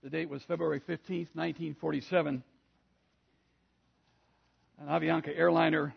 [0.00, 2.44] The date was February 15th, 1947.
[4.80, 5.92] An Avianca airliner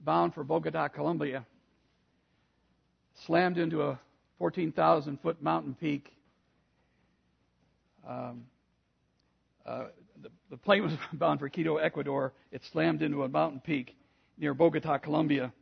[0.00, 1.46] bound for Bogota, Colombia,
[3.24, 3.98] slammed into a
[4.38, 6.12] 14,000 foot mountain peak.
[8.06, 8.44] Um,
[9.64, 9.84] uh,
[10.22, 12.34] the, the plane was bound for Quito, Ecuador.
[12.52, 13.96] It slammed into a mountain peak
[14.36, 15.54] near Bogota, Colombia,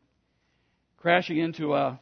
[0.96, 2.00] crashing into a,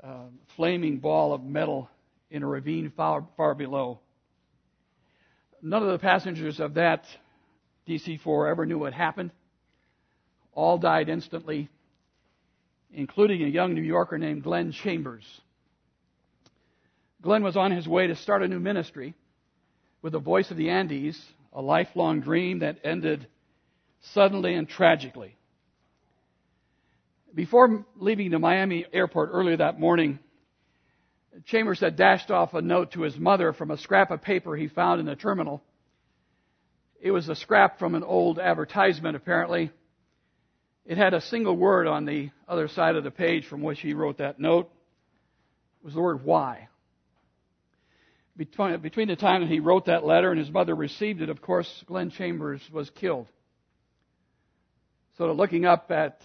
[0.00, 0.22] a
[0.56, 1.88] flaming ball of metal
[2.32, 4.00] in a ravine far, far below.
[5.66, 7.06] None of the passengers of that
[7.88, 9.30] DC 4 ever knew what happened.
[10.52, 11.70] All died instantly,
[12.92, 15.24] including a young New Yorker named Glenn Chambers.
[17.22, 19.14] Glenn was on his way to start a new ministry
[20.02, 21.18] with the voice of the Andes,
[21.54, 23.26] a lifelong dream that ended
[24.12, 25.34] suddenly and tragically.
[27.34, 30.18] Before leaving the Miami airport earlier that morning,
[31.46, 34.68] Chambers had dashed off a note to his mother from a scrap of paper he
[34.68, 35.62] found in the terminal.
[37.00, 39.70] It was a scrap from an old advertisement, apparently.
[40.86, 43.94] It had a single word on the other side of the page from which he
[43.94, 44.70] wrote that note.
[45.80, 46.68] It was the word why.
[48.36, 51.84] Between, the time that he wrote that letter and his mother received it, of course,
[51.86, 53.28] Glenn Chambers was killed.
[55.18, 56.20] So looking up at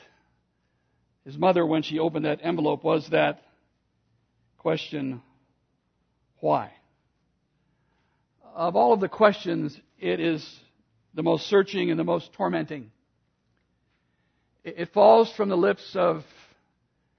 [1.23, 3.44] his mother when she opened that envelope was that
[4.59, 5.21] question,
[6.39, 6.71] why?
[8.53, 10.45] Of all of the questions, it is
[11.13, 12.91] the most searching and the most tormenting.
[14.63, 16.23] It falls from the lips of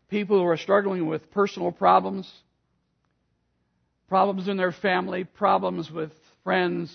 [0.09, 2.31] people who are struggling with personal problems,
[4.09, 6.13] problems in their family, problems with
[6.45, 6.95] friends.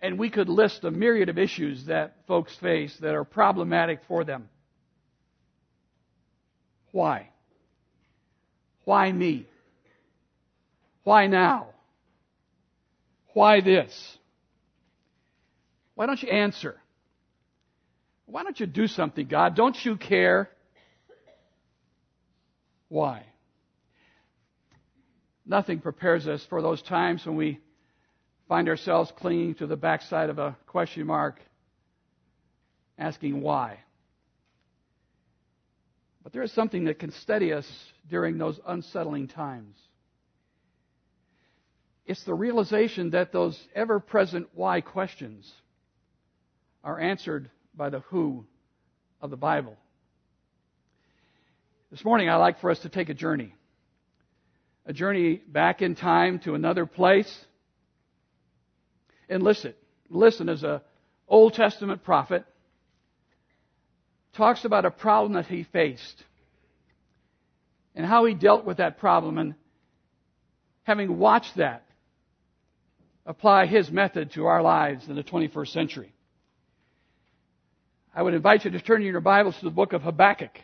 [0.00, 4.24] And we could list a myriad of issues that folks face that are problematic for
[4.24, 4.48] them.
[6.92, 7.30] Why?
[8.86, 9.46] Why me?
[11.02, 11.66] Why now?
[13.34, 14.16] Why this?
[15.96, 16.76] Why don't you answer?
[18.26, 19.56] Why don't you do something, God?
[19.56, 20.50] Don't you care?
[22.88, 23.24] Why?
[25.44, 27.58] Nothing prepares us for those times when we
[28.48, 31.40] find ourselves clinging to the backside of a question mark,
[32.96, 33.80] asking why.
[36.22, 37.66] But there is something that can steady us
[38.08, 39.76] during those unsettling times.
[42.06, 45.52] It's the realization that those ever present why questions
[46.84, 48.44] are answered by the who
[49.20, 49.76] of the Bible.
[51.90, 53.52] This morning, I'd like for us to take a journey.
[54.86, 57.44] A journey back in time to another place.
[59.28, 59.74] And listen,
[60.08, 60.82] listen as a
[61.26, 62.44] Old Testament prophet
[64.34, 66.22] talks about a problem that he faced
[67.96, 69.54] and how he dealt with that problem and
[70.84, 71.84] having watched that
[73.24, 76.12] apply his method to our lives in the 21st century.
[78.14, 80.56] I would invite you to turn in your Bibles to the book of Habakkuk.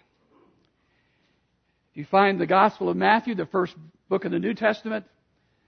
[1.91, 3.75] If you find the Gospel of Matthew, the first
[4.09, 5.05] book of the New Testament,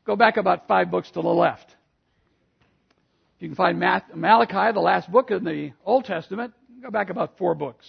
[0.07, 1.69] go back about five books to the left.
[3.37, 7.37] If you can find Malachi, the last book in the Old Testament, go back about
[7.37, 7.87] four books.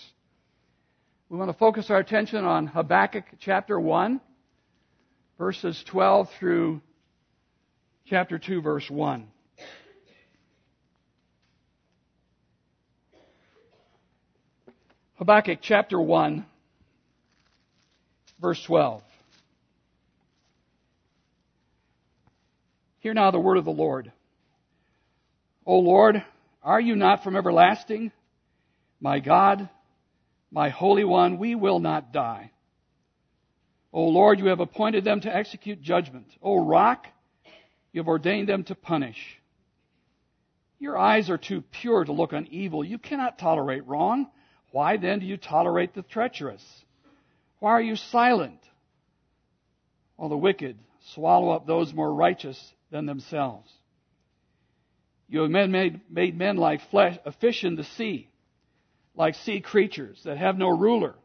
[1.28, 4.22] We want to focus our attention on Habakkuk chapter 1,
[5.40, 6.82] verses 12 through
[8.06, 9.26] chapter 2, verse 1.
[15.16, 16.46] Habakkuk chapter 1,
[18.40, 19.02] verse 12.
[23.00, 24.12] Hear now the word of the Lord.
[25.66, 26.24] O Lord,
[26.62, 28.12] are you not from everlasting?
[29.02, 29.70] My God,
[30.52, 32.52] my Holy One, we will not die.
[33.92, 36.28] O Lord, you have appointed them to execute judgment.
[36.42, 37.08] O Rock,
[37.92, 39.40] you have ordained them to punish.
[40.80, 42.84] Your eyes are too pure to look on evil.
[42.84, 44.28] You cannot tolerate wrong.
[44.72, 46.64] Why then do you tolerate the treacherous?
[47.60, 48.60] Why are you silent?
[50.18, 50.78] While the wicked
[51.14, 53.72] swallow up those more righteous than themselves.
[55.28, 58.30] You have made, made men like flesh, a fish in the sea,
[59.16, 61.16] like sea creatures that have no ruler.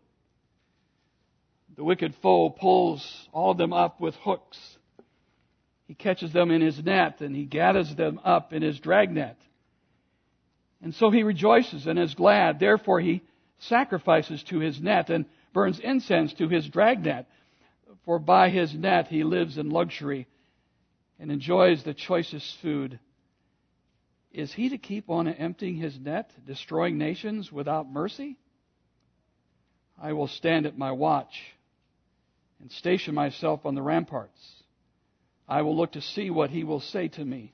[1.77, 4.59] The wicked foe pulls all of them up with hooks.
[5.87, 9.37] He catches them in his net and he gathers them up in his dragnet.
[10.83, 12.61] And so he rejoices and is glad.
[12.61, 13.23] Therefore he
[13.59, 17.27] sacrifices to his net and burns incense to his dragnet.
[18.05, 20.27] For by his net he lives in luxury
[21.19, 22.99] and enjoys the choicest food.
[24.33, 28.37] Is he to keep on emptying his net, destroying nations without mercy?
[30.01, 31.41] I will stand at my watch
[32.61, 34.41] and station myself on the ramparts.
[35.49, 37.53] I will look to see what he will say to me,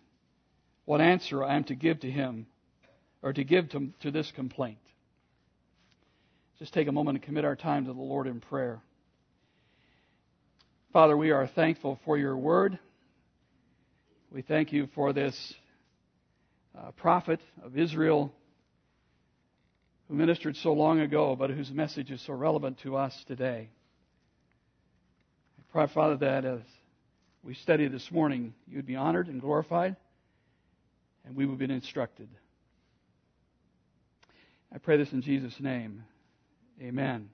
[0.85, 2.47] what answer I am to give to him,
[3.23, 4.79] or to give to, to this complaint.
[6.59, 8.81] Just take a moment and commit our time to the Lord in prayer.
[10.93, 12.79] Father, we are thankful for your word.
[14.31, 15.55] We thank you for this
[16.79, 18.33] uh, prophet of Israel
[20.09, 23.69] who ministered so long ago, but whose message is so relevant to us today.
[25.59, 26.61] I pray, Father, that as
[27.43, 29.97] we study this morning, you would be honored and glorified,
[31.25, 32.29] and we would be instructed.
[34.73, 36.05] I pray this in Jesus' name.
[36.81, 37.31] Amen.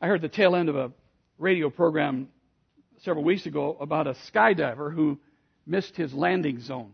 [0.00, 0.92] I heard the tail end of a
[1.38, 2.28] radio program
[3.02, 5.18] several weeks ago about a skydiver who
[5.66, 6.92] missed his landing zone.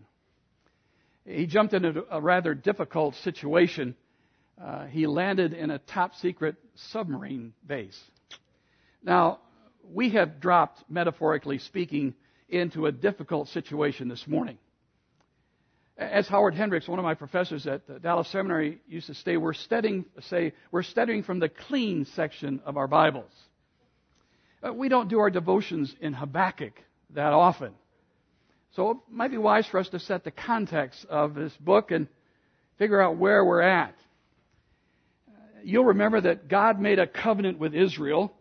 [1.26, 3.94] He jumped into a rather difficult situation.
[4.62, 7.99] Uh, he landed in a top secret submarine base.
[9.03, 9.41] Now,
[9.93, 12.15] we have dropped, metaphorically speaking,
[12.49, 14.59] into a difficult situation this morning.
[15.97, 20.05] As Howard Hendricks, one of my professors at Dallas Seminary, used to say, we're studying,
[20.23, 23.31] say, we're studying from the clean section of our Bibles.
[24.62, 26.73] Uh, we don't do our devotions in Habakkuk
[27.11, 27.75] that often.
[28.75, 32.09] So it might be wise for us to set the context of this book and
[32.76, 33.94] figure out where we're at.
[35.62, 38.35] You'll remember that God made a covenant with Israel.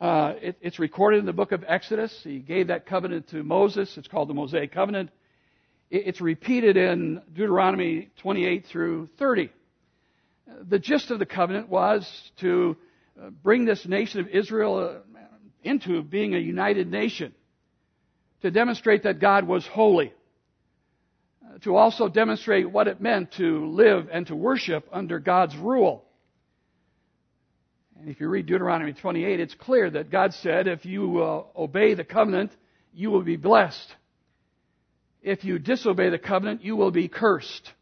[0.00, 2.16] Uh, it, it's recorded in the book of Exodus.
[2.22, 3.92] He gave that covenant to Moses.
[3.98, 5.10] It's called the Mosaic Covenant.
[5.90, 9.50] It, it's repeated in Deuteronomy 28 through 30.
[10.68, 12.76] The gist of the covenant was to
[13.20, 15.18] uh, bring this nation of Israel uh,
[15.64, 17.34] into being a united nation
[18.42, 20.12] to demonstrate that God was holy,
[21.44, 26.04] uh, to also demonstrate what it meant to live and to worship under God's rule.
[27.98, 31.94] And if you read Deuteronomy 28, it's clear that God said, if you uh, obey
[31.94, 32.52] the covenant,
[32.92, 33.94] you will be blessed.
[35.20, 37.72] If you disobey the covenant, you will be cursed.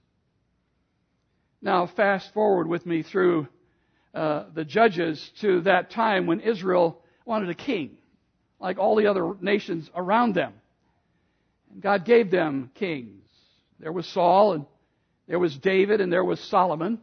[1.61, 3.49] Now, fast forward with me through
[4.15, 7.99] uh, the judges to that time when Israel wanted a king
[8.61, 10.53] like all the other nations around them.
[11.73, 13.23] And God gave them kings.
[13.79, 14.67] There was Saul, and
[15.29, 17.01] there was David, and there was Solomon.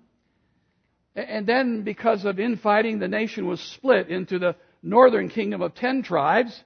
[1.15, 6.01] And then, because of infighting, the nation was split into the northern kingdom of ten
[6.01, 6.63] tribes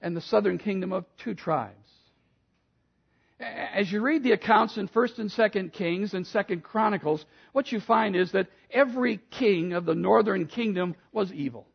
[0.00, 1.74] and the southern kingdom of two tribes.
[3.40, 7.80] As you read the accounts in 1st and 2nd Kings and 2nd Chronicles, what you
[7.80, 11.66] find is that every king of the northern kingdom was evil.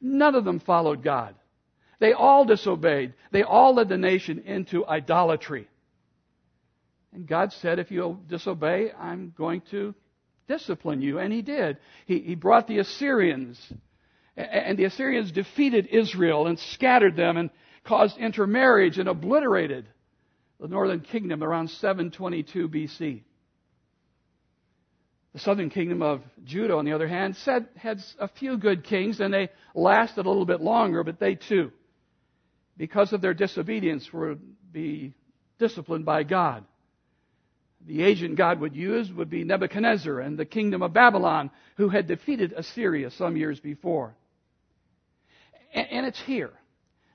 [0.00, 1.36] None of them followed God.
[2.00, 3.12] They all disobeyed.
[3.30, 5.68] They all led the nation into idolatry.
[7.12, 9.94] And God said, if you disobey, I'm going to
[10.48, 11.18] discipline you.
[11.18, 11.76] And He did.
[12.06, 13.60] He, he brought the Assyrians.
[14.34, 17.50] And the Assyrians defeated Israel and scattered them and
[17.84, 19.86] caused intermarriage and obliterated
[20.58, 23.22] the northern kingdom around 722 BC.
[25.34, 29.20] The southern kingdom of Judah, on the other hand, said, had a few good kings
[29.20, 31.72] and they lasted a little bit longer, but they too
[32.80, 34.40] because of their disobedience, would
[34.72, 35.12] be
[35.58, 36.64] disciplined by God.
[37.86, 42.06] The agent God would use would be Nebuchadnezzar and the kingdom of Babylon, who had
[42.06, 44.14] defeated Assyria some years before.
[45.74, 46.52] And it's here,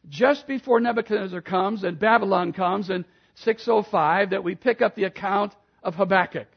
[0.08, 3.04] just before Nebuchadnezzar comes and Babylon comes in
[3.34, 6.48] 605, that we pick up the account of Habakkuk.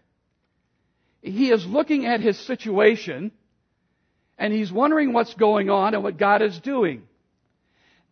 [1.22, 3.32] He is looking at his situation
[4.36, 7.04] and he's wondering what's going on and what God is doing.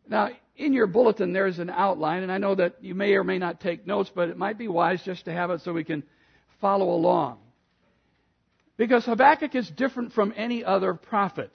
[0.08, 3.38] Now, in your bulletin, there's an outline, and I know that you may or may
[3.38, 6.02] not take notes, but it might be wise just to have it so we can
[6.60, 7.38] follow along.
[8.76, 11.50] Because Habakkuk is different from any other prophet.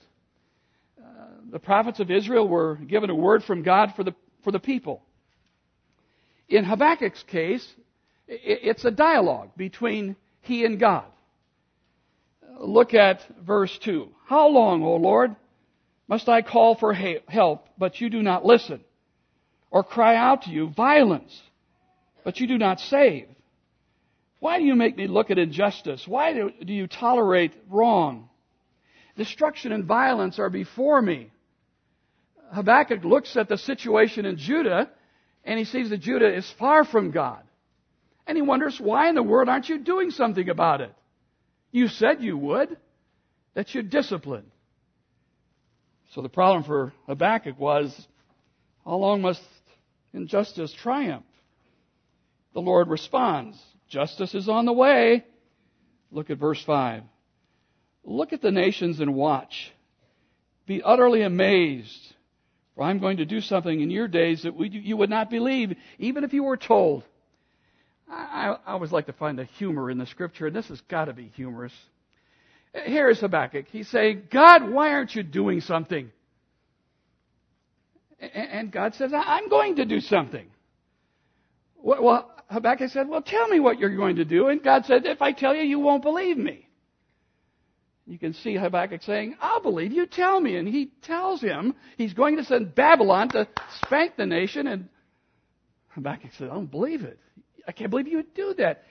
[0.99, 1.03] Uh,
[1.51, 5.03] the prophets of Israel were given a word from God for the, for the people.
[6.47, 7.67] In Habakkuk's case,
[8.27, 11.05] it's a dialogue between he and God.
[12.59, 14.09] Look at verse 2.
[14.27, 15.35] How long, O Lord,
[16.07, 18.83] must I call for help, but you do not listen?
[19.71, 21.41] Or cry out to you violence,
[22.23, 23.27] but you do not save?
[24.39, 26.07] Why do you make me look at injustice?
[26.07, 28.27] Why do, you tolerate wrong?
[29.15, 31.31] Destruction and violence are before me.
[32.51, 34.89] Habakkuk looks at the situation in Judah
[35.43, 37.43] and he sees that Judah is far from God.
[38.27, 40.93] And he wonders, why in the world aren't you doing something about it?
[41.71, 42.77] You said you would,
[43.53, 44.51] that you'd discipline.
[46.13, 48.07] So the problem for Habakkuk was,
[48.85, 49.41] how long must
[50.13, 51.25] and justice triumph.
[52.53, 55.25] The Lord responds, Justice is on the way.
[56.11, 57.03] Look at verse 5.
[58.03, 59.71] Look at the nations and watch.
[60.65, 62.13] Be utterly amazed.
[62.75, 65.75] For I'm going to do something in your days that we, you would not believe,
[65.99, 67.03] even if you were told.
[68.09, 71.05] I, I always like to find the humor in the scripture, and this has got
[71.05, 71.73] to be humorous.
[72.85, 73.65] Here is Habakkuk.
[73.71, 76.11] He's saying, God, why aren't you doing something?
[78.21, 80.47] And God says, I'm going to do something.
[81.75, 84.47] Well, Habakkuk said, Well, tell me what you're going to do.
[84.49, 86.67] And God said, If I tell you, you won't believe me.
[88.05, 90.57] You can see Habakkuk saying, I'll believe you, tell me.
[90.57, 93.47] And he tells him he's going to send Babylon to
[93.83, 94.67] spank the nation.
[94.67, 94.89] And
[95.89, 97.19] Habakkuk said, I don't believe it.
[97.67, 98.83] I can't believe you would do that.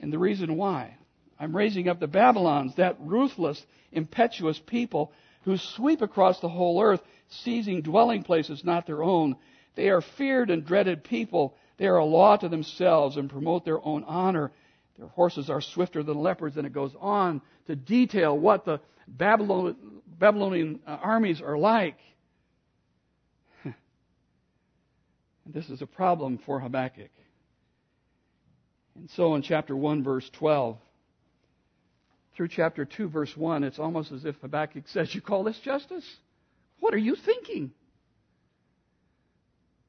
[0.00, 0.96] And the reason why
[1.38, 7.02] I'm raising up the Babylons, that ruthless, impetuous people who sweep across the whole earth,
[7.28, 9.36] seizing dwelling places not their own.
[9.74, 11.56] They are feared and dreaded people.
[11.78, 14.52] They are a law to themselves and promote their own honor.
[14.98, 20.80] Their horses are swifter than leopards, and it goes on to detail what the Babylonian
[20.86, 21.96] uh, armies are like.
[25.46, 27.10] this is a problem for Habakkuk.
[28.96, 30.76] And so in chapter 1, verse 12,
[32.40, 36.06] through chapter 2, verse 1, it's almost as if Habakkuk says, You call this justice?
[36.78, 37.70] What are you thinking?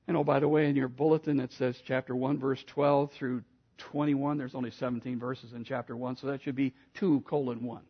[0.05, 3.43] And oh, by the way, in your bulletin it says chapter 1, verse 12 through
[3.77, 4.37] 21.
[4.37, 7.81] There's only 17 verses in chapter 1, so that should be 2 colon 1.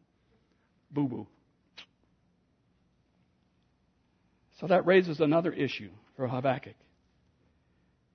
[0.91, 1.27] Boo boo.
[4.59, 6.75] So that raises another issue for Habakkuk.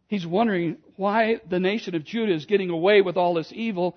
[0.06, 3.96] He's wondering why the nation of Judah is getting away with all this evil.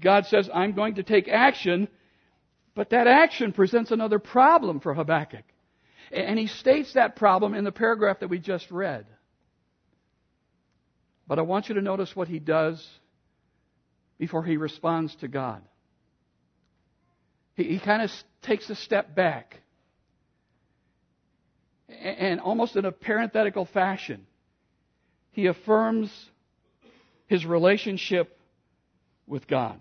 [0.00, 1.88] God says, I'm going to take action,
[2.74, 5.44] but that action presents another problem for Habakkuk.
[6.12, 9.06] And he states that problem in the paragraph that we just read.
[11.26, 12.84] But I want you to notice what he does
[14.18, 15.62] before he responds to God.
[17.54, 18.10] He, he kind of
[18.42, 19.60] takes a step back.
[21.88, 24.26] And almost in a parenthetical fashion,
[25.32, 26.12] he affirms
[27.28, 28.36] his relationship
[29.30, 29.80] with God.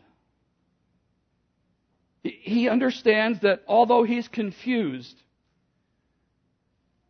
[2.23, 5.15] He understands that although he's confused,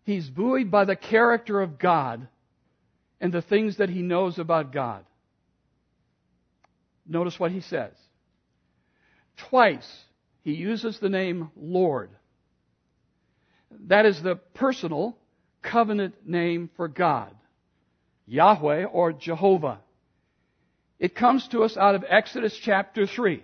[0.03, 2.27] he's buoyed by the character of God
[3.19, 5.03] and the things that he knows about God.
[7.05, 7.93] Notice what he says.
[9.49, 10.03] Twice
[10.43, 12.11] he uses the name Lord.
[13.87, 15.17] That is the personal
[15.61, 17.35] covenant name for God.
[18.25, 19.79] Yahweh or Jehovah.
[20.99, 23.43] It comes to us out of Exodus chapter 3.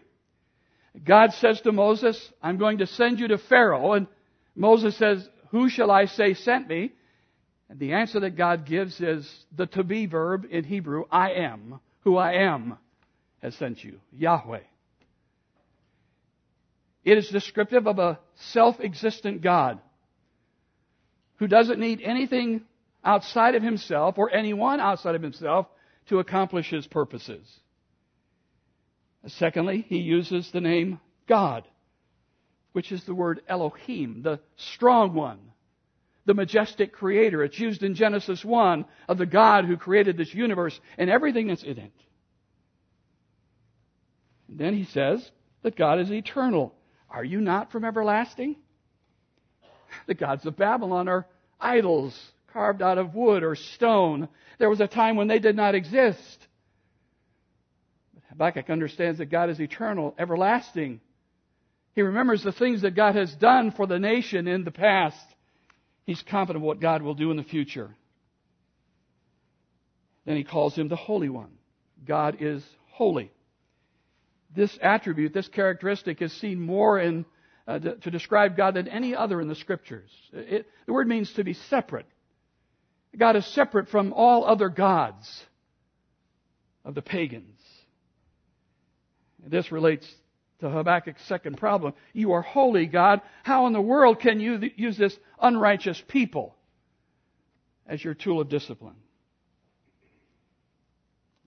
[1.04, 3.94] God says to Moses, I'm going to send you to Pharaoh.
[3.94, 4.08] And
[4.56, 6.92] Moses says, Who shall I say sent me?
[7.70, 11.80] And the answer that God gives is the to be verb in Hebrew, I am,
[12.02, 12.78] who I am,
[13.42, 14.00] has sent you.
[14.12, 14.60] Yahweh.
[17.04, 19.80] It is descriptive of a self existent God
[21.38, 22.62] who doesn't need anything
[23.04, 25.68] outside of himself or anyone outside of himself
[26.08, 27.48] to accomplish his purposes.
[29.28, 31.68] Secondly, he uses the name God,
[32.74, 35.40] which is the word Elohim, the strong one,
[36.26, 37.44] the majestic creator.
[37.44, 41.64] It's used in Genesis 1 of the God who created this universe and everything that's
[41.64, 41.92] in it.
[44.48, 45.32] And then he says
[45.64, 46.76] that God is eternal.
[47.10, 48.58] Are you not from everlasting?
[50.08, 51.26] The gods of Babylon are
[51.60, 52.16] idols
[52.56, 54.30] carved out of wood or stone.
[54.60, 56.48] There was a time when they did not exist.
[58.30, 61.02] Habakkuk understands that God is eternal, everlasting.
[61.96, 65.18] He remembers the things that God has done for the nation in the past.
[66.06, 67.94] He's confident of what God will do in the future.
[70.24, 71.52] Then he calls him the Holy One.
[72.06, 73.32] God is holy.
[74.56, 77.26] This attribute, this characteristic is seen more in,
[77.68, 80.10] uh, to, to, describe God than any other in the scriptures.
[80.32, 82.06] It, the word means to be separate.
[83.18, 85.44] God is separate from all other gods
[86.84, 87.60] of the pagans.
[89.48, 90.08] This relates
[90.60, 91.94] to Habakkuk's second problem.
[92.14, 93.22] You are holy, God.
[93.44, 96.56] How in the world can you use this unrighteous people
[97.86, 98.96] as your tool of discipline?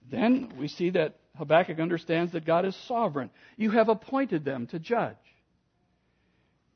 [0.09, 3.29] Then we see that Habakkuk understands that God is sovereign.
[3.57, 5.15] You have appointed them to judge.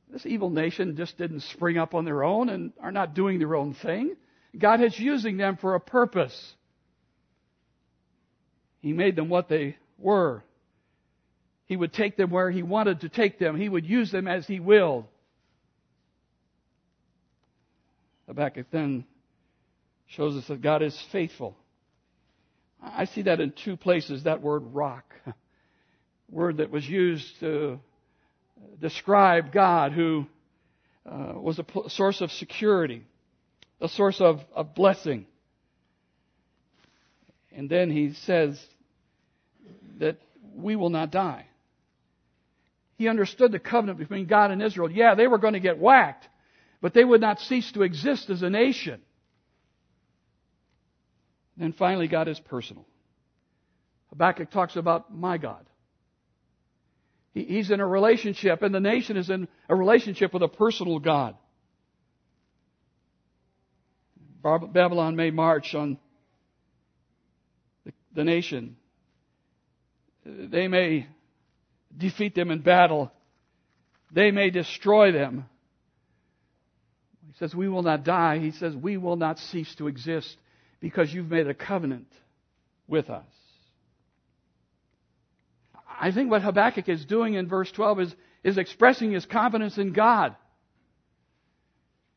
[0.09, 3.55] This evil nation just didn't spring up on their own and are not doing their
[3.55, 4.15] own thing.
[4.57, 6.53] God is using them for a purpose.
[8.81, 10.43] He made them what they were.
[11.65, 13.57] He would take them where He wanted to take them.
[13.57, 15.05] He would use them as He willed.
[18.27, 19.05] Habakkuk then
[20.07, 21.57] shows us that God is faithful.
[22.81, 25.05] I see that in two places, that word rock.
[26.29, 27.79] Word that was used to
[28.81, 30.25] describe God who
[31.05, 33.03] uh, was a source of security
[33.81, 35.25] a source of, of blessing.
[37.51, 38.63] And then he says
[39.99, 40.17] that
[40.55, 41.47] we will not die.
[42.97, 44.89] He understood the covenant between God and Israel.
[44.89, 46.27] Yeah, they were going to get whacked,
[46.81, 49.01] but they would not cease to exist as a nation.
[51.57, 52.85] Then finally, God is personal.
[54.09, 55.65] Habakkuk talks about my God.
[57.33, 61.35] He's in a relationship, and the nation is in a relationship with a personal God.
[64.43, 65.97] Babylon may march on
[68.13, 68.75] the nation.
[70.25, 71.07] They may
[71.95, 73.11] defeat them in battle.
[74.11, 75.45] They may destroy them.
[77.27, 78.39] He says, We will not die.
[78.39, 80.37] He says, We will not cease to exist
[80.79, 82.07] because you've made a covenant
[82.87, 83.25] with us.
[85.99, 89.93] I think what Habakkuk is doing in verse 12 is, is expressing his confidence in
[89.93, 90.35] God.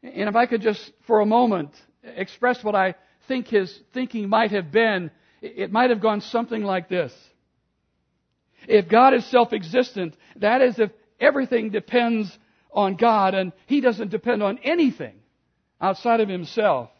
[0.02, 1.70] And if I could just, for a moment,
[2.16, 2.94] express what I
[3.28, 5.10] think his thinking might have been,
[5.40, 7.12] it might have gone something like this.
[8.66, 12.36] If God is self-existent, that is if everything depends
[12.72, 15.14] on God and He doesn't depend on anything
[15.80, 16.90] outside of Himself.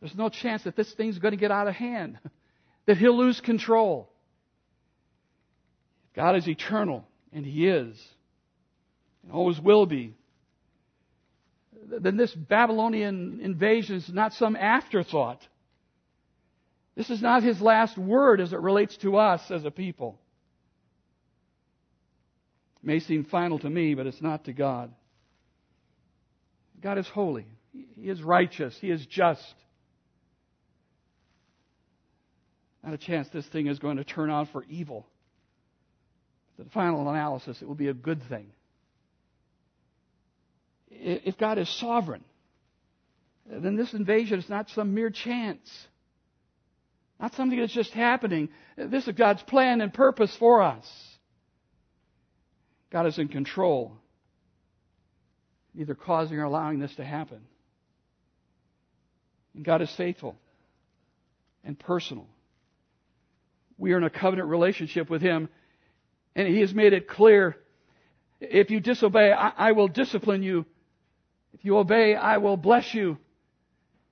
[0.00, 2.18] There's no chance that this thing's going to get out of hand,
[2.86, 4.10] that He'll lose control.
[6.14, 8.02] God is eternal, and He is,
[9.22, 10.14] and always will be.
[11.88, 15.46] Then this Babylonian invasion is not some afterthought.
[16.96, 20.18] This is not his last word as it relates to us as a people.
[22.82, 24.92] It may seem final to me, but it's not to God.
[26.80, 27.46] God is holy.
[27.72, 28.76] He is righteous.
[28.80, 29.54] He is just.
[32.82, 35.06] Not a chance this thing is going to turn out for evil.
[36.58, 38.52] The final analysis, it will be a good thing.
[41.08, 42.24] If God is sovereign,
[43.48, 45.86] then this invasion is not some mere chance.
[47.20, 48.48] Not something that's just happening.
[48.76, 50.84] This is God's plan and purpose for us.
[52.90, 53.96] God is in control,
[55.78, 57.42] either causing or allowing this to happen.
[59.54, 60.36] And God is faithful
[61.62, 62.26] and personal.
[63.78, 65.48] We are in a covenant relationship with Him,
[66.34, 67.56] and He has made it clear
[68.40, 70.66] if you disobey, I, I will discipline you.
[71.56, 73.16] If you obey, I will bless you.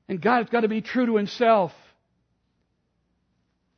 [0.09, 1.73] And God's got to be true to Himself.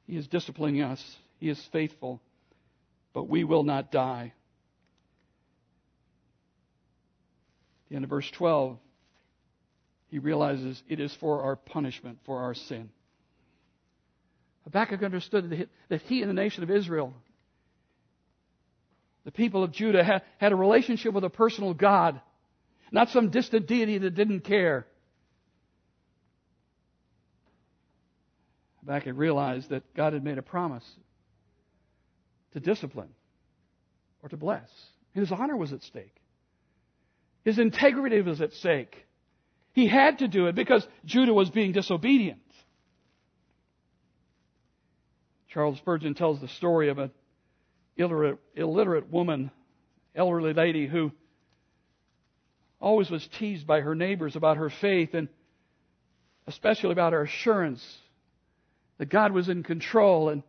[0.06, 1.02] He is disciplining us.
[1.40, 2.20] He is faithful.
[3.12, 4.32] But we will not die.
[7.88, 8.78] The end of verse 12,
[10.10, 12.90] he realizes it is for our punishment, for our sin.
[14.62, 17.14] Habakkuk understood that he and the nation of Israel,
[19.24, 22.20] the people of Judah, had a relationship with a personal God,
[22.90, 24.86] not some distant deity that didn't care.
[28.80, 30.84] Habakkuk realized that God had made a promise
[32.52, 33.08] to discipline
[34.22, 34.68] or to bless.
[35.12, 36.14] His honor was at stake.
[37.44, 39.06] His integrity was at stake.
[39.72, 42.40] He had to do it because Judah was being disobedient.
[45.48, 47.10] Charles Spurgeon tells the story of an
[47.96, 49.50] illiterate, illiterate woman,
[50.14, 51.12] elderly lady who
[52.80, 55.28] always was teased by her neighbors about her faith and
[56.46, 57.84] especially about her assurance
[58.98, 60.42] that God was in control and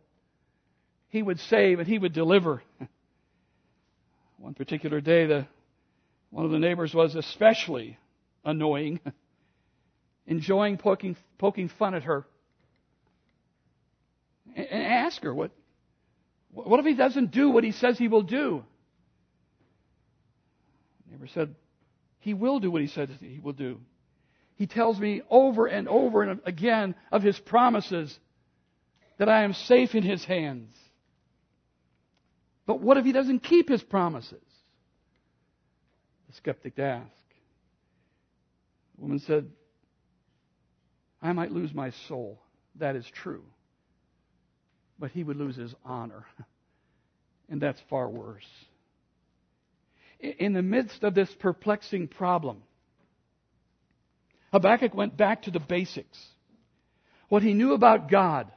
[1.08, 2.62] He would save and He would deliver.
[4.38, 5.46] One particular day, the,
[6.30, 7.98] one of the neighbors was especially
[8.44, 9.00] annoying,
[10.26, 12.24] enjoying poking, poking fun at her.
[14.54, 15.50] And, ask her, what,
[16.52, 18.62] what if he doesn't do what he says he will do?
[21.06, 21.54] The neighbor said,
[22.20, 23.80] He will do what he says he will do.
[24.56, 28.18] He tells me over and over and again of his promises
[29.18, 30.74] that I am safe in his hands.
[32.66, 34.42] But what if he doesn't keep his promises?
[36.28, 37.06] The skeptic asked.
[38.96, 39.48] The woman said,
[41.22, 42.40] I might lose my soul.
[42.76, 43.44] That is true.
[44.98, 46.26] But he would lose his honor.
[47.50, 48.44] And that's far worse.
[50.20, 52.62] In the midst of this perplexing problem,
[54.52, 56.18] Habakkuk went back to the basics.
[57.28, 58.50] What he knew about God,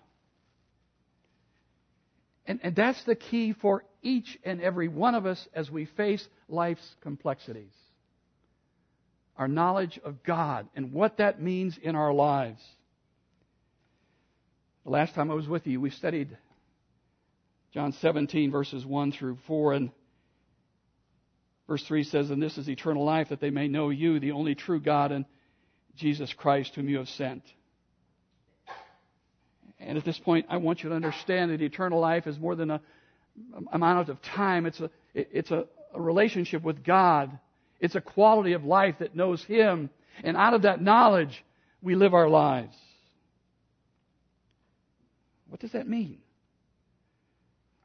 [2.47, 6.28] and, and that's the key for each and every one of us as we face
[6.50, 7.74] life's complexities.
[9.38, 12.62] Our knowledge of God and what that means in our lives.
[14.84, 16.36] The last time I was with you, we studied
[17.74, 19.91] John 17, verses 1 through 4, and
[21.71, 24.55] verse 3 says, And this is eternal life, that they may know you, the only
[24.55, 25.23] true God, and
[25.95, 27.43] Jesus Christ, whom you have sent.
[29.79, 32.71] And at this point, I want you to understand that eternal life is more than
[32.71, 32.81] a
[33.71, 34.65] amount of time.
[34.65, 37.39] It's a, it's a, a relationship with God.
[37.79, 39.89] It's a quality of life that knows Him.
[40.25, 41.41] And out of that knowledge,
[41.81, 42.75] we live our lives.
[45.47, 46.17] What does that mean?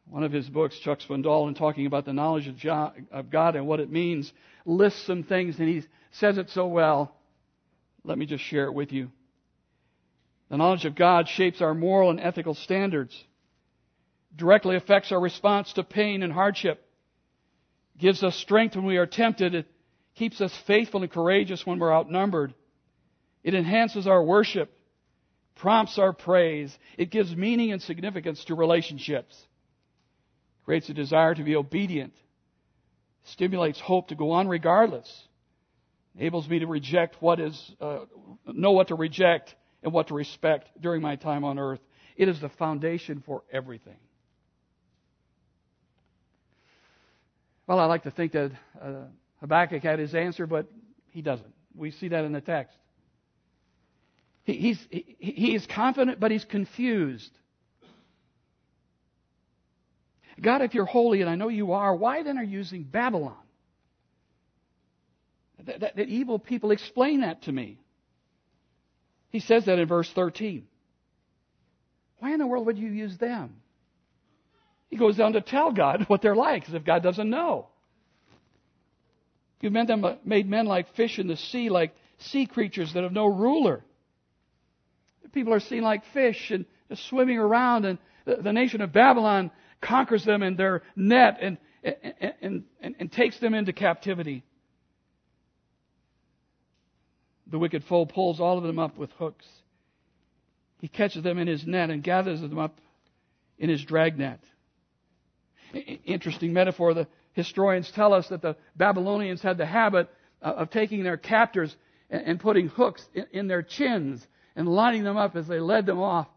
[0.08, 3.80] One of his books, Chuck Swindoll, in talking about the knowledge of God and what
[3.80, 4.32] it means,
[4.64, 7.14] lists some things, and he says it so well.
[8.04, 9.10] Let me just share it with you.
[10.48, 13.20] The knowledge of God shapes our moral and ethical standards,
[14.36, 16.86] directly affects our response to pain and hardship,
[17.98, 19.66] gives us strength when we are tempted, it
[20.14, 22.54] keeps us faithful and courageous when we're outnumbered.
[23.42, 24.72] It enhances our worship,
[25.56, 29.36] prompts our praise, it gives meaning and significance to relationships
[30.66, 32.12] creates a desire to be obedient,
[33.24, 35.08] stimulates hope to go on regardless,
[36.18, 38.00] enables me to reject what is, uh,
[38.46, 41.80] know what to reject and what to respect during my time on earth.
[42.16, 43.96] It is the foundation for everything.
[47.68, 48.50] Well, I like to think that
[48.80, 49.04] uh,
[49.40, 50.66] Habakkuk had his answer, but
[51.10, 51.52] he doesn't.
[51.76, 52.76] We see that in the text.
[54.42, 57.30] He, he's, he, he is confident, but he's confused.
[60.40, 63.36] God, if you're holy, and I know you are, why then are you using Babylon?
[65.64, 67.78] That, that, that evil people explain that to me.
[69.30, 70.66] He says that in verse 13.
[72.18, 73.56] Why in the world would you use them?
[74.88, 77.68] He goes on to tell God what they're like, as if God doesn't know.
[79.60, 83.12] You've made, them, made men like fish in the sea, like sea creatures that have
[83.12, 83.82] no ruler.
[85.32, 89.50] People are seen like fish and just swimming around, and the, the nation of Babylon
[89.80, 94.42] conquers them in their net and, and, and, and, takes them into captivity.
[97.46, 99.46] The wicked foe pulls all of them up with hooks.
[100.80, 102.80] He catches them in his net and gathers them up
[103.58, 104.40] in his dragnet.
[106.04, 106.94] Interesting metaphor.
[106.94, 110.08] The historians tell us that the Babylonians had the habit
[110.42, 111.74] uh, of taking their captors
[112.08, 116.28] and putting hooks in their chins and lining them up as they led them off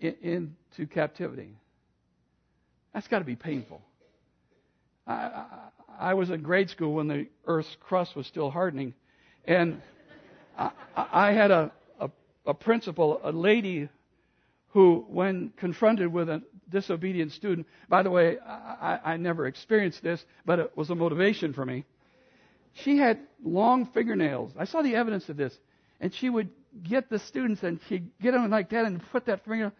[0.00, 1.56] into captivity.
[2.94, 3.82] That's got to be painful.
[5.06, 5.46] I, I,
[5.98, 8.94] I, was in grade school when the Earth's crust was still hardening,
[9.44, 9.82] and
[10.56, 12.10] I, I had a, a,
[12.46, 13.88] a principal, a lady,
[14.68, 20.24] who, when confronted with a disobedient student, by the way, I, I never experienced this,
[20.46, 21.84] but it was a motivation for me.
[22.72, 24.52] She had long fingernails.
[24.58, 25.56] I saw the evidence of this,
[26.00, 26.48] and she would
[26.82, 29.72] get the students and she'd get them like that and put that finger.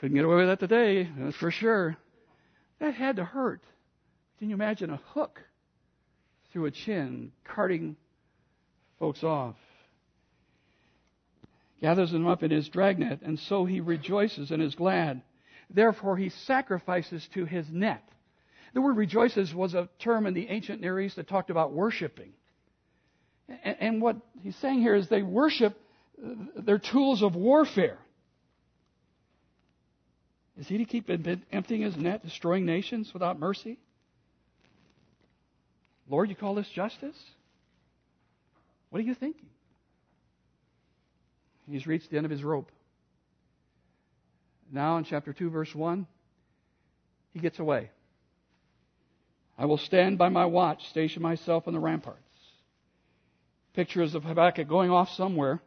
[0.00, 1.96] Couldn't get away with that today, that's for sure.
[2.84, 3.62] That had to hurt.
[4.38, 5.40] Can you imagine a hook
[6.52, 7.96] through a chin, carting
[8.98, 9.56] folks off?
[11.80, 15.22] Gathers them up in his dragnet, and so he rejoices and is glad.
[15.70, 18.06] Therefore, he sacrifices to his net.
[18.74, 22.34] The word rejoices was a term in the ancient Near East that talked about worshiping.
[23.64, 25.74] And what he's saying here is they worship
[26.22, 27.96] uh, their tools of warfare.
[30.58, 31.10] Is he to keep
[31.52, 33.78] emptying his net, destroying nations without mercy?
[36.08, 37.16] Lord, you call this justice?
[38.90, 39.48] What are you thinking?
[41.68, 42.70] He's reached the end of his rope.
[44.70, 46.06] Now, in chapter 2, verse 1,
[47.32, 47.90] he gets away.
[49.58, 52.20] I will stand by my watch, station myself on the ramparts.
[53.72, 55.60] Pictures of Habakkuk going off somewhere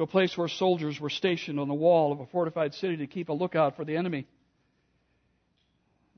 [0.00, 3.06] to a place where soldiers were stationed on the wall of a fortified city to
[3.06, 4.26] keep a lookout for the enemy.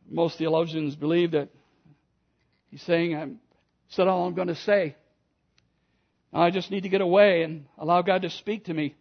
[0.08, 1.48] Most theologians believe that
[2.70, 3.32] he's saying, I've
[3.88, 4.94] said all I'm going to say.
[6.32, 8.94] Now I just need to get away and allow God to speak to me.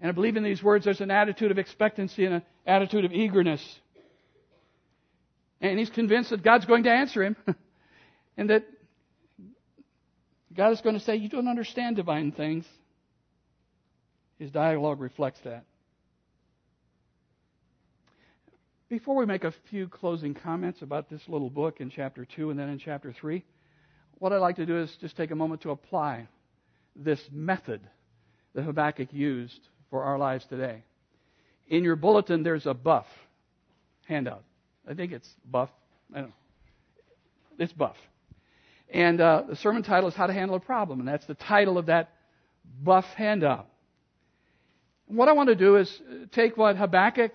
[0.00, 3.12] And I believe in these words there's an attitude of expectancy and an attitude of
[3.12, 3.62] eagerness.
[5.60, 7.36] And he's convinced that God's going to answer him.
[8.38, 8.64] and that
[10.56, 12.64] God is going to say, You don't understand divine things.
[14.38, 15.64] His dialogue reflects that.
[18.88, 22.58] Before we make a few closing comments about this little book in chapter 2 and
[22.58, 23.44] then in chapter 3,
[24.18, 26.26] what I'd like to do is just take a moment to apply
[26.96, 27.80] this method
[28.54, 30.82] that Habakkuk used for our lives today.
[31.68, 33.06] In your bulletin, there's a buff
[34.06, 34.42] handout.
[34.88, 35.68] I think it's buff.
[36.14, 36.34] I don't know.
[37.58, 37.96] It's buff.
[38.88, 41.76] And uh, the sermon title is How to Handle a Problem, and that's the title
[41.76, 42.10] of that
[42.82, 43.68] buff handout.
[45.08, 47.32] What I want to do is take what Habakkuk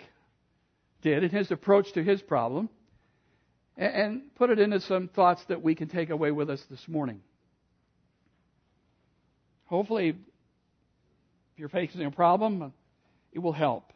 [1.02, 2.68] did in his approach to his problem
[3.76, 7.20] and put it into some thoughts that we can take away with us this morning.
[9.66, 10.16] hopefully, if
[11.56, 12.72] you're facing a problem,
[13.32, 13.92] it will help.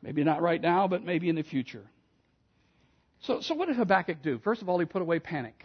[0.00, 1.82] Maybe not right now, but maybe in the future.
[3.22, 4.38] So, so what did Habakkuk do?
[4.38, 5.64] First of all, he put away panic.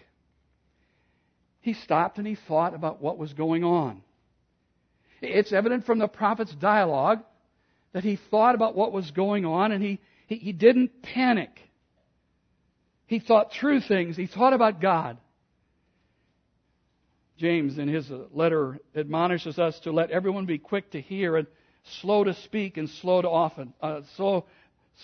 [1.60, 4.02] He stopped and he thought about what was going on.
[5.22, 7.24] It's evident from the prophet's dialogue
[7.94, 11.60] that he thought about what was going on and he, he, he didn't panic.
[13.06, 14.16] He thought through things.
[14.16, 15.18] He thought about God.
[17.38, 21.48] James, in his letter, admonishes us to let everyone be quick to hear and
[22.02, 24.46] slow to speak and slow to often, uh, slow,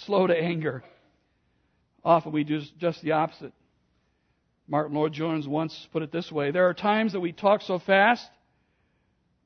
[0.06, 0.84] slow to anger.
[2.06, 3.54] Often we do just the opposite.
[4.68, 8.30] Martyn Lloyd-Jones once put it this way There are times that we talk so fast,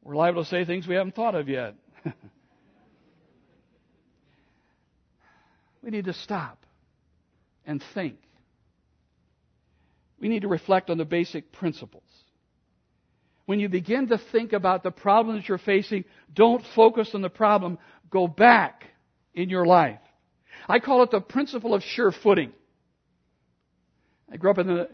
[0.04, 1.76] we're liable to say things we haven't thought of yet.
[5.84, 6.66] we need to stop
[7.66, 8.18] and think.
[10.20, 12.04] We need to reflect on the basic principles.
[13.46, 17.30] When you begin to think about the problem that you're facing, don't focus on the
[17.30, 17.78] problem.
[18.10, 18.86] Go back
[19.34, 20.00] in your life.
[20.68, 22.54] I call it the principle of sure footing.
[24.32, 24.90] I grew up in the,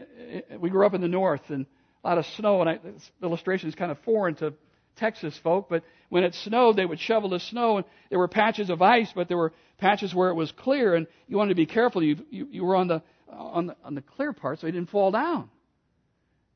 [0.58, 1.66] we grew up in the north and
[2.02, 4.54] a lot of snow, and I, this illustration is kind of foreign to
[4.98, 8.70] Texas folk, but when it snowed, they would shovel the snow, and there were patches
[8.70, 11.66] of ice, but there were patches where it was clear, and you wanted to be
[11.66, 12.02] careful.
[12.02, 14.90] You, you, you were on the, on, the, on the clear part so you didn't
[14.90, 15.50] fall down.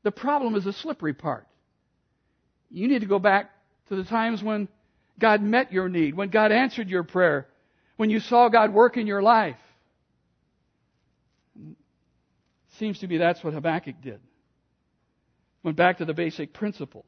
[0.03, 1.47] The problem is the slippery part.
[2.69, 3.51] You need to go back
[3.89, 4.67] to the times when
[5.19, 7.47] God met your need, when God answered your prayer,
[7.97, 9.57] when you saw God work in your life.
[12.79, 14.19] Seems to me that's what Habakkuk did.
[15.61, 17.05] Went back to the basic principles.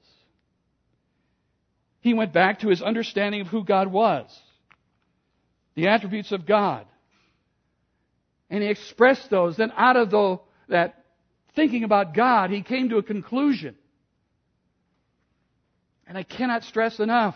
[2.06, 4.30] He went back to his understanding of who God was,
[5.74, 6.86] the attributes of God.
[8.48, 9.58] And he expressed those.
[9.58, 11.04] Then out of the, that
[11.56, 13.76] thinking about God, he came to a conclusion.
[16.06, 17.36] And I cannot stress enough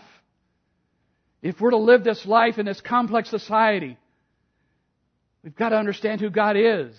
[1.42, 3.98] if we're to live this life in this complex society,
[5.42, 6.94] we've got to understand who God is.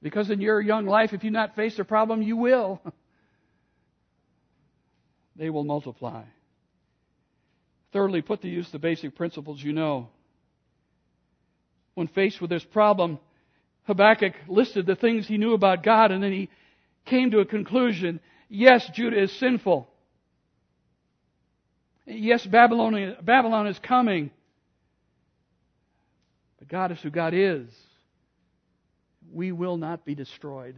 [0.00, 2.80] Because in your young life, if you not face a problem, you will.
[5.38, 6.22] they will multiply.
[7.92, 10.08] Thirdly, put to use the basic principles you know.
[11.94, 13.18] When faced with this problem,
[13.84, 16.50] Habakkuk listed the things he knew about God and then he
[17.06, 19.88] came to a conclusion Yes, Judah is sinful.
[22.06, 24.30] Yes, Babylon, Babylon is coming.
[26.58, 27.68] But God is who God is.
[29.32, 30.76] We will not be destroyed.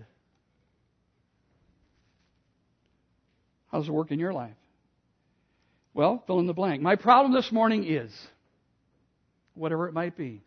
[3.71, 4.57] How does it work in your life?
[5.95, 6.83] Well, fill in the blank.
[6.83, 8.13] My problem this morning is
[9.55, 10.43] whatever it might be.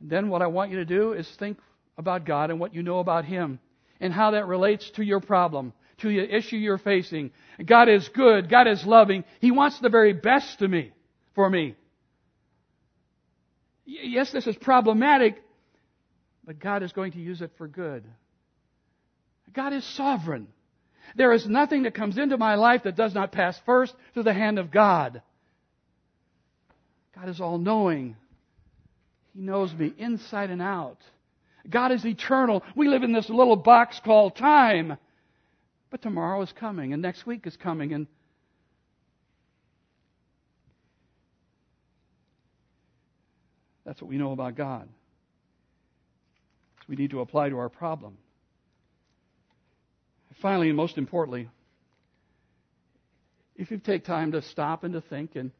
[0.00, 1.58] And then what I want you to do is think
[1.96, 3.58] about God and what you know about Him
[4.00, 7.30] and how that relates to your problem, to the issue you're facing.
[7.64, 8.48] God is good.
[8.48, 9.24] God is loving.
[9.40, 10.92] He wants the very best to me,
[11.34, 11.74] for me.
[13.84, 15.42] Yes, this is problematic,
[16.44, 18.04] but God is going to use it for good.
[19.52, 20.48] God is sovereign.
[21.16, 24.34] There is nothing that comes into my life that does not pass first through the
[24.34, 25.22] hand of God.
[27.14, 28.16] God is all knowing.
[29.34, 30.98] He knows me inside and out.
[31.68, 32.62] God is eternal.
[32.74, 34.96] We live in this little box called time.
[35.90, 38.06] But tomorrow is coming, and next week is coming, and
[43.86, 44.86] that's what we know about God.
[46.80, 48.18] So we need to apply to our problem.
[50.40, 51.48] Finally, and most importantly,
[53.56, 55.50] if you take time to stop and to think, and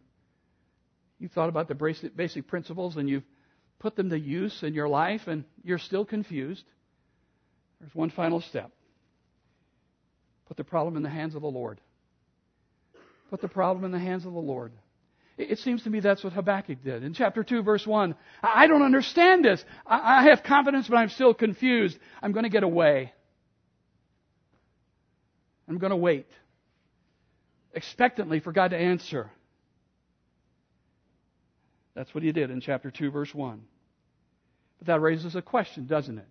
[1.18, 1.74] you've thought about the
[2.14, 3.24] basic principles, and you've
[3.80, 6.64] put them to use in your life and you're still confused,
[7.80, 8.70] there's one final step.
[10.46, 11.80] Put the problem in the hands of the Lord.
[13.30, 14.72] Put the problem in the hands of the Lord.
[15.36, 17.04] It seems to me that's what Habakkuk did.
[17.04, 19.64] In chapter 2, verse 1, I don't understand this.
[19.86, 21.96] I have confidence, but I'm still confused.
[22.22, 23.12] I'm going to get away.
[25.68, 26.26] I'm going to wait
[27.74, 29.30] expectantly for God to answer.
[31.94, 33.60] That's what he did in chapter 2, verse 1.
[34.78, 36.28] But that raises a question, doesn't it?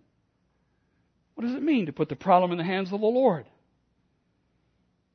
[1.34, 3.46] What does it mean to put the problem in the hands of the Lord?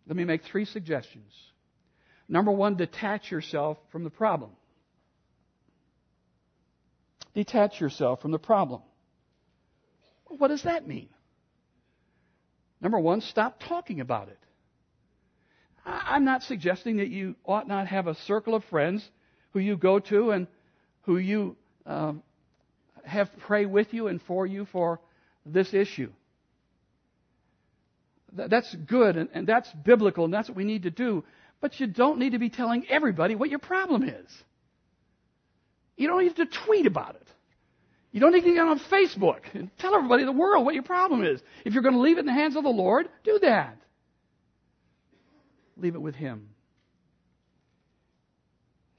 [0.08, 1.34] Let me make three suggestions.
[2.30, 4.52] Number one, detach yourself from the problem.
[7.34, 8.82] Detach yourself from the problem.
[10.26, 11.10] What does that mean?
[12.84, 14.38] Number one, stop talking about it.
[15.86, 19.10] I'm not suggesting that you ought not have a circle of friends
[19.52, 20.48] who you go to and
[21.04, 22.22] who you um,
[23.06, 25.00] have pray with you and for you for
[25.46, 26.12] this issue.
[28.34, 31.24] That's good and, and that's biblical and that's what we need to do.
[31.62, 34.44] But you don't need to be telling everybody what your problem is.
[35.96, 37.28] You don't need to tweet about it.
[38.14, 40.84] You don't need to get on Facebook and tell everybody in the world what your
[40.84, 41.42] problem is.
[41.66, 43.76] If you're going to leave it in the hands of the Lord, do that.
[45.76, 46.50] Leave it with Him.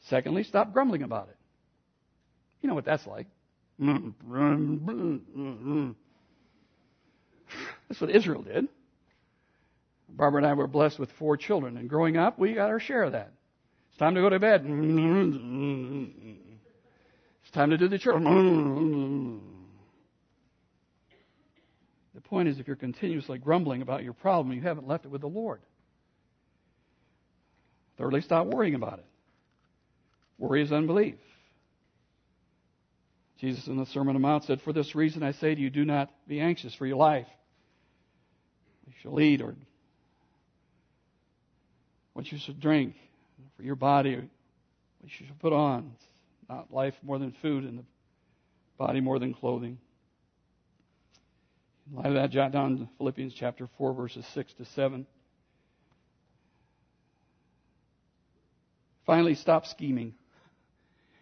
[0.08, 1.36] Secondly, stop grumbling about it.
[2.60, 3.28] You know what that's like.
[7.88, 8.66] That's what Israel did.
[10.08, 13.04] Barbara and I were blessed with four children, and growing up, we got our share
[13.04, 13.32] of that.
[13.90, 14.64] It's time to go to bed.
[17.54, 18.20] Time to do the church.
[22.14, 25.20] The point is, if you're continuously grumbling about your problem, you haven't left it with
[25.20, 25.60] the Lord.
[27.96, 29.06] Thirdly, stop worrying about it.
[30.36, 31.14] Worry is unbelief.
[33.38, 35.70] Jesus in the Sermon on the Mount said, For this reason I say to you,
[35.70, 37.28] do not be anxious for your life.
[38.86, 39.54] You shall eat or
[42.14, 42.96] what you should drink,
[43.56, 44.28] for your body, what
[45.02, 45.92] you should put on.
[46.48, 47.84] Not life more than food and the
[48.78, 49.78] body more than clothing.
[51.90, 55.06] In light of that, jot down Philippians chapter 4, verses 6 to 7.
[59.04, 60.14] Finally, stop scheming.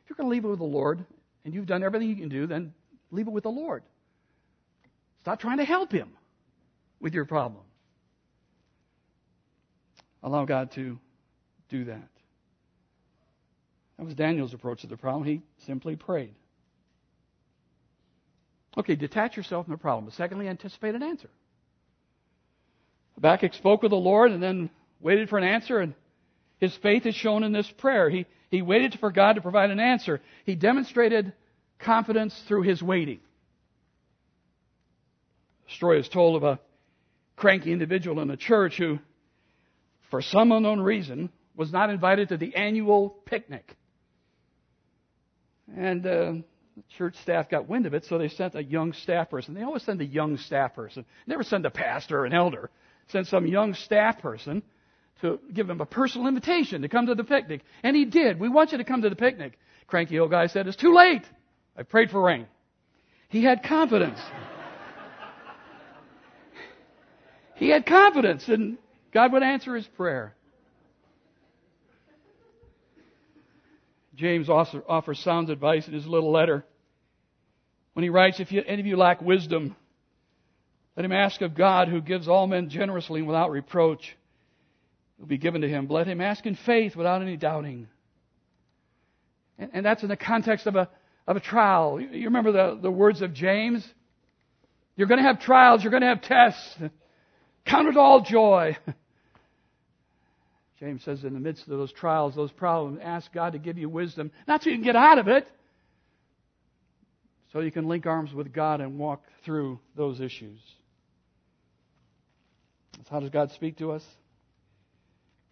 [0.04, 1.04] If you're going to leave it with the Lord,
[1.44, 2.72] and you've done everything you can do, then
[3.10, 3.82] leave it with the Lord.
[5.22, 6.10] Stop trying to help Him
[7.00, 7.62] with your problem.
[10.22, 10.98] Allow God to
[11.68, 12.08] do that.
[14.02, 15.22] That was Daniel's approach to the problem.
[15.22, 16.34] He simply prayed.
[18.76, 20.10] Okay, detach yourself from the problem.
[20.16, 21.30] Secondly, anticipate an answer.
[23.14, 25.94] Habakkuk spoke with the Lord and then waited for an answer, and
[26.58, 28.10] his faith is shown in this prayer.
[28.10, 30.20] He, he waited for God to provide an answer.
[30.46, 31.32] He demonstrated
[31.78, 33.20] confidence through his waiting.
[35.68, 36.58] The story is told of a
[37.36, 38.98] cranky individual in a church who,
[40.10, 43.76] for some unknown reason, was not invited to the annual picnic.
[45.76, 46.32] And uh,
[46.76, 49.54] the church staff got wind of it, so they sent a young staff person.
[49.54, 51.04] They always send a young staff person.
[51.26, 52.70] Never send a pastor or an elder.
[53.08, 54.62] Send some young staff person
[55.20, 57.62] to give him a personal invitation to come to the picnic.
[57.82, 58.40] And he did.
[58.40, 59.58] We want you to come to the picnic.
[59.86, 61.24] Cranky old guy said, It's too late.
[61.76, 62.46] I prayed for rain.
[63.28, 64.18] He had confidence.
[67.56, 68.78] he had confidence, and
[69.12, 70.34] God would answer his prayer.
[74.14, 76.64] James offers sound advice in his little letter
[77.94, 79.74] when he writes, If any of you lack wisdom,
[80.96, 84.02] let him ask of God, who gives all men generously and without reproach.
[84.02, 85.88] It will be given to him.
[85.88, 87.88] Let him ask in faith without any doubting.
[89.58, 90.88] And, and that's in the context of a,
[91.26, 92.00] of a trial.
[92.00, 93.86] You remember the, the words of James?
[94.96, 96.76] You're going to have trials, you're going to have tests.
[97.64, 98.76] Count it all joy.
[100.82, 103.88] James says, in the midst of those trials, those problems, ask God to give you
[103.88, 105.46] wisdom, not so you can get out of it,
[107.52, 110.58] so you can link arms with God and walk through those issues.
[112.96, 114.04] That's how does God speak to us?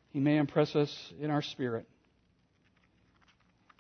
[0.09, 1.87] He may impress us in our spirit.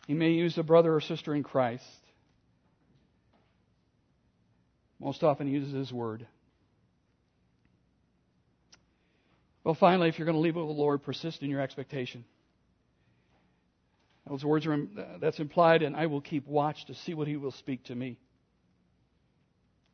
[0.06, 1.82] He may use a brother or sister in Christ.
[5.00, 6.28] Most often, he uses his word.
[9.64, 12.24] Well, finally, if you're going to leave it with the Lord, persist in your expectation.
[14.28, 14.78] Those words are uh,
[15.20, 18.16] that's implied, and I will keep watch to see what He will speak to me.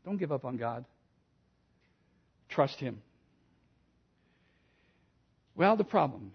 [0.04, 0.84] Don't give up on God.
[2.48, 3.02] Trust Him.
[5.56, 6.32] Well, the problem.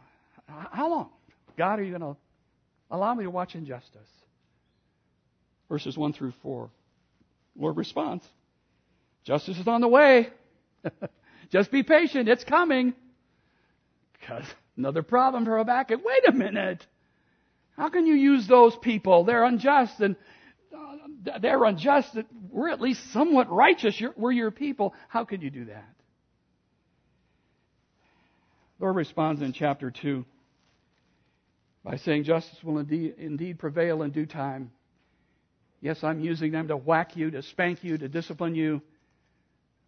[0.48, 1.10] How long?
[1.58, 2.17] God, are you going to
[2.89, 4.10] allow me to watch injustice?
[5.70, 6.70] Verses 1 through 4.
[7.58, 8.26] Lord responds
[9.24, 10.30] Justice is on the way.
[11.52, 12.28] Just be patient.
[12.28, 12.94] It's coming.
[14.22, 14.46] Because
[14.78, 16.00] another problem for Habakkuk.
[16.06, 16.86] Wait a minute.
[17.76, 19.26] How can you use those people?
[19.26, 20.16] They're unjust and
[20.74, 22.16] uh, they're unjust.
[22.50, 24.00] We're at least somewhat righteous.
[24.00, 24.94] You're, we're your people.
[25.08, 25.90] How could you do that?
[28.78, 30.26] The Lord responds in chapter 2
[31.84, 34.72] by saying, Justice will indeed, indeed prevail in due time.
[35.82, 38.82] Yes, I'm using them to whack you, to spank you, to discipline you.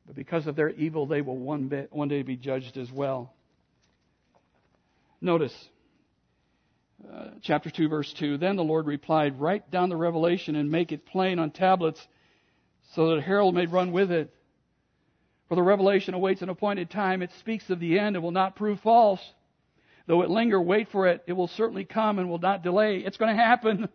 [0.08, 3.34] But because of their evil, they will one, bit, one day be judged as well.
[5.24, 5.56] Notice,
[7.10, 8.38] uh, chapter 2, verse 2.
[8.38, 12.06] Then the Lord replied, Write down the revelation and make it plain on tablets
[12.94, 14.36] so that a herald may run with it.
[15.48, 17.22] For the revelation awaits an appointed time.
[17.22, 19.22] It speaks of the end and will not prove false.
[20.08, 21.24] Though it linger, wait for it.
[21.26, 22.98] It will certainly come and will not delay.
[22.98, 23.88] It's going to happen.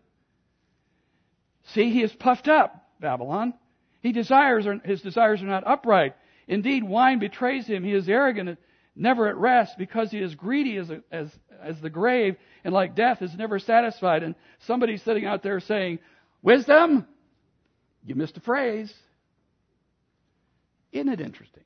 [1.75, 3.53] See, he is puffed up, Babylon.
[4.01, 6.17] He desires, his desires are not upright.
[6.47, 7.85] Indeed, wine betrays him.
[7.85, 8.57] He is arrogant
[8.99, 11.31] never at rest because he is greedy as, as,
[11.63, 14.23] as the grave and like death is never satisfied.
[14.23, 14.35] And
[14.67, 16.01] somebody's sitting out there saying,
[16.43, 17.07] Wisdom?
[18.05, 18.93] You missed a phrase.
[20.93, 21.65] Isn't it interesting?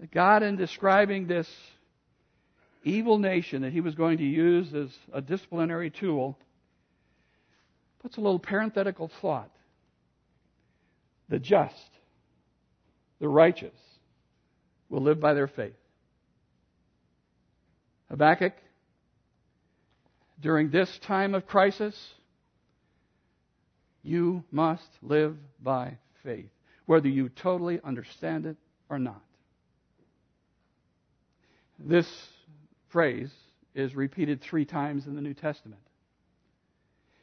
[0.00, 1.48] That God, in describing this
[2.84, 6.36] evil nation that he was going to use as a disciplinary tool,
[8.00, 9.50] puts a little parenthetical thought.
[11.28, 11.90] The just,
[13.20, 13.78] the righteous,
[14.88, 15.76] will live by their faith.
[18.12, 18.52] Habakkuk,
[20.38, 21.96] during this time of crisis,
[24.02, 26.50] you must live by faith,
[26.84, 28.58] whether you totally understand it
[28.90, 29.22] or not.
[31.78, 32.06] This
[32.90, 33.32] phrase
[33.74, 35.80] is repeated three times in the New Testament.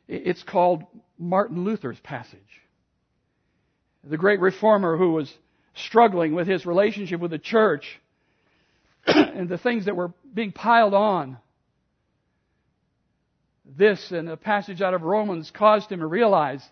[0.08, 0.86] It's called
[1.20, 2.40] Martin Luther's passage.
[4.04, 5.32] The great reformer who was
[5.76, 8.02] struggling with his relationship with the church
[9.08, 11.38] and the things that were being piled on.
[13.66, 16.68] This and a passage out of Romans caused him to realize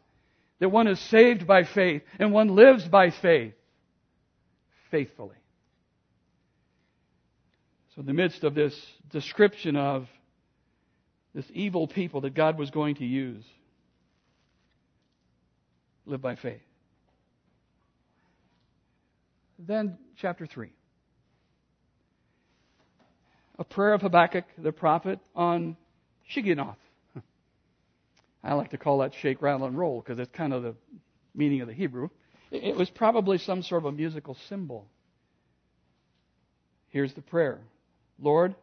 [0.59, 3.53] that one is saved by faith and one lives by faith
[4.89, 5.35] faithfully.
[7.95, 8.75] So, in the midst of this
[9.11, 10.07] description of
[11.33, 13.43] this evil people that God was going to use,
[16.05, 16.61] live by faith.
[19.59, 20.69] Then, chapter 3.
[23.59, 25.77] A prayer of Habakkuk the prophet on
[26.35, 26.77] Shigionoth.
[28.43, 30.75] I like to call that shake, rattle, and roll because it's kind of the
[31.33, 32.09] meaning of the Hebrew.
[32.51, 34.87] It was probably some sort of a musical symbol.
[36.89, 37.59] Here's the prayer
[38.19, 38.55] Lord,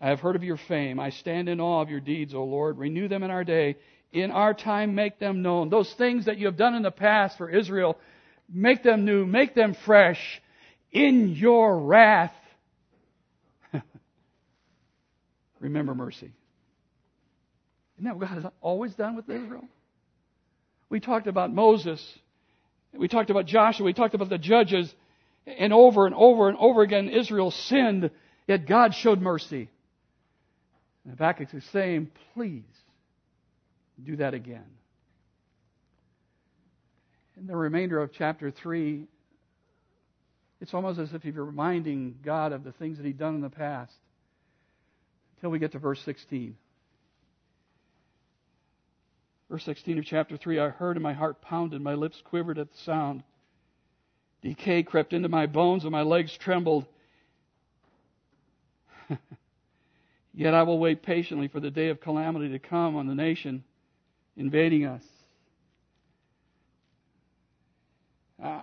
[0.00, 0.98] I have heard of your fame.
[0.98, 2.78] I stand in awe of your deeds, O Lord.
[2.78, 3.76] Renew them in our day.
[4.12, 5.68] In our time, make them known.
[5.68, 7.98] Those things that you have done in the past for Israel,
[8.52, 9.26] Make them new.
[9.26, 10.20] Make them fresh.
[10.92, 12.32] In your wrath,
[15.60, 16.32] remember mercy.
[17.96, 19.64] Isn't that what God has always done with Israel?
[20.88, 22.00] We talked about Moses.
[22.92, 23.84] We talked about Joshua.
[23.86, 24.92] We talked about the judges.
[25.46, 28.10] And over and over and over again, Israel sinned,
[28.46, 29.70] yet God showed mercy.
[31.04, 32.64] And Habakkuk is saying, please
[34.04, 34.66] do that again
[37.36, 39.06] in the remainder of chapter 3,
[40.60, 43.50] it's almost as if you're reminding God of the things that He'd done in the
[43.50, 43.92] past
[45.36, 46.56] until we get to verse 16.
[49.50, 52.70] Verse 16 of chapter 3 I heard and my heart pounded, my lips quivered at
[52.70, 53.22] the sound.
[54.42, 56.86] Decay crept into my bones and my legs trembled.
[60.34, 63.64] Yet I will wait patiently for the day of calamity to come on the nation
[64.36, 65.02] invading us.
[68.42, 68.60] Uh,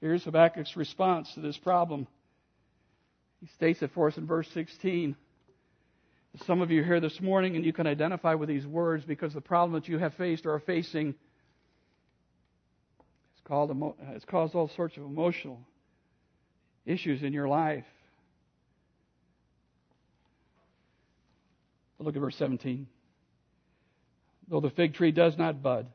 [0.00, 2.06] here's Habakkuk's response to this problem.
[3.40, 5.16] He states it for us in verse 16.
[6.46, 9.40] Some of you here this morning, and you can identify with these words because the
[9.40, 11.14] problem that you have faced or are facing
[13.48, 15.58] has, caused all sorts of emotional
[16.84, 17.86] issues in your life.
[21.96, 22.86] But look at verse 17.
[24.48, 25.86] Though the fig tree does not bud,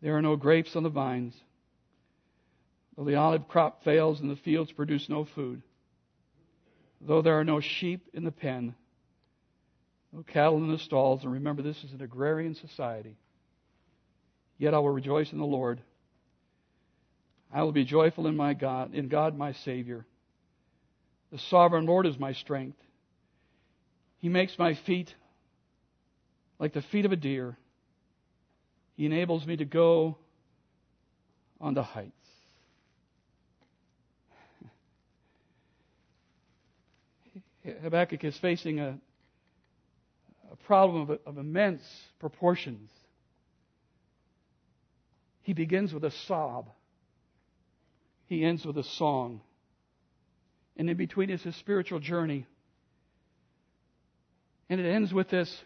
[0.00, 1.34] there are no grapes on the vines.
[2.96, 5.62] Though the olive crop fails and the fields produce no food.
[7.04, 8.74] Though there are no sheep in the pen,
[10.12, 13.16] no cattle in the stalls, and remember this is an agrarian society.
[14.58, 15.80] Yet I will rejoice in the Lord.
[17.52, 20.06] I will be joyful in my God, in God my Savior.
[21.32, 22.78] The sovereign Lord is my strength.
[24.18, 25.12] He makes my feet
[26.58, 27.56] like the feet of a deer
[28.94, 30.16] he enables me to go
[31.60, 32.21] on the heights.
[37.64, 38.98] Habakkuk is facing a,
[40.50, 41.82] a problem of, of immense
[42.18, 42.90] proportions.
[45.42, 46.68] He begins with a sob.
[48.26, 49.40] He ends with a song.
[50.76, 52.46] And in between is his spiritual journey.
[54.68, 55.62] And it ends with this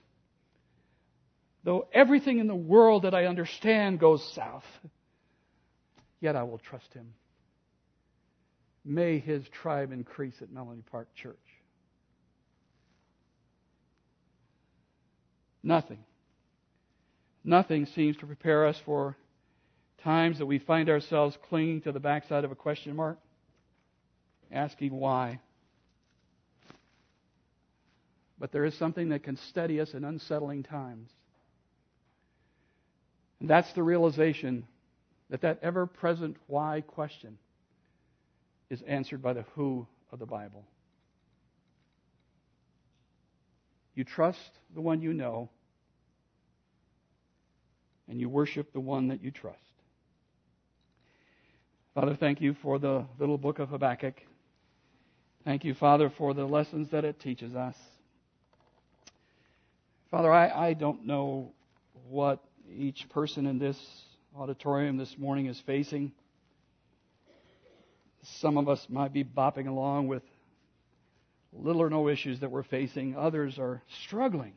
[1.66, 4.64] Though everything in the world that I understand goes south,
[6.20, 7.12] yet I will trust him.
[8.84, 11.34] May his tribe increase at Melanie Park Church.
[15.66, 15.98] Nothing.
[17.42, 19.16] Nothing seems to prepare us for
[20.04, 23.18] times that we find ourselves clinging to the backside of a question mark,
[24.52, 25.40] asking why.
[28.38, 31.10] But there is something that can steady us in unsettling times.
[33.40, 34.68] And that's the realization
[35.30, 37.38] that that ever present why question
[38.70, 40.64] is answered by the who of the Bible.
[43.96, 45.48] You trust the one you know,
[48.08, 49.58] and you worship the one that you trust.
[51.94, 54.14] Father, thank you for the little book of Habakkuk.
[55.44, 57.76] Thank you, Father, for the lessons that it teaches us.
[60.10, 61.52] Father, I, I don't know
[62.08, 62.42] what
[62.74, 63.78] each person in this
[64.36, 66.12] auditorium this morning is facing.
[68.40, 70.22] Some of us might be bopping along with
[71.52, 73.16] little or no issues that we're facing.
[73.16, 74.52] Others are struggling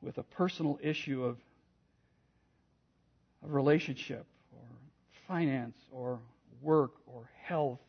[0.00, 1.38] with a personal issue of,
[3.46, 4.60] relationship or
[5.28, 6.18] finance or
[6.62, 7.80] work or health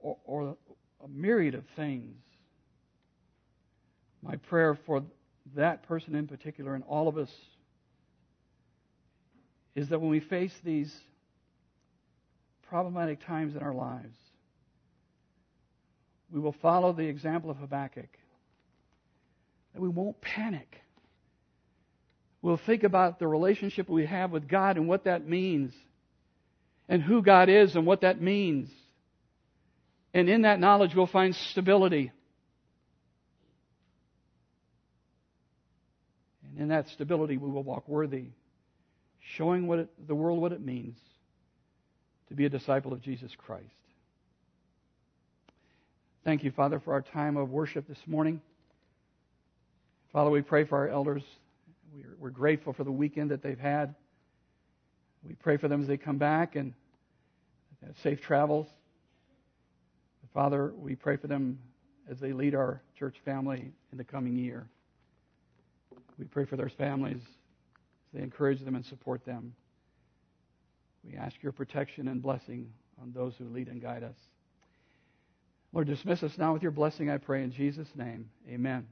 [0.00, 0.56] or, or
[1.04, 2.16] a myriad of things.
[4.22, 5.02] My prayer for
[5.54, 7.30] that person in particular and all of us
[9.74, 10.94] is that when we face these
[12.68, 14.16] problematic times in our lives,
[16.30, 18.08] we will follow the example of Habakkuk.
[19.74, 20.82] That we won't panic.
[22.40, 25.72] We'll think about the relationship we have with God and what that means,
[26.88, 28.70] and who God is and what that means.
[30.14, 32.12] And in that knowledge, we'll find stability.
[36.50, 38.26] And in that stability, we will walk worthy,
[39.36, 40.96] showing what it, the world what it means
[42.28, 43.64] to be a disciple of Jesus Christ.
[46.24, 48.40] Thank you, Father, for our time of worship this morning.
[50.12, 51.22] Father, we pray for our elders.
[51.92, 53.94] We're, we're grateful for the weekend that they've had.
[55.22, 56.74] We pray for them as they come back and
[58.02, 58.68] safe travels.
[60.34, 61.58] Father, we pray for them
[62.08, 64.68] as they lead our church family in the coming year.
[66.18, 69.54] We pray for their families as they encourage them and support them.
[71.04, 72.70] We ask your protection and blessing
[73.00, 74.16] on those who lead and guide us.
[75.72, 78.30] Lord, dismiss us now with your blessing, I pray, in Jesus' name.
[78.48, 78.86] Amen.